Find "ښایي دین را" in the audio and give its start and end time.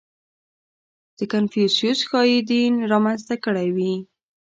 2.09-2.97